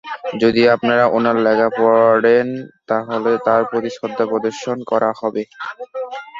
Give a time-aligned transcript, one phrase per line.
[0.41, 2.47] যদি আপনারা ওনার লেখা পড়েন
[2.89, 5.43] তাহলেই তাঁর প্রতি শ্রদ্ধা প্রদর্শন করা হবে।